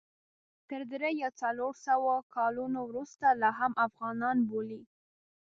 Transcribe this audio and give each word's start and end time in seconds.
تر 0.69 0.81
درې 0.91 1.09
یا 1.21 1.29
څلور 1.41 1.73
سوه 1.87 2.13
کلونو 2.35 2.79
وروسته 2.89 3.27
لا 3.41 3.51
هم 3.59 3.73
افغانان 3.87 4.37
بولي. 4.49 4.81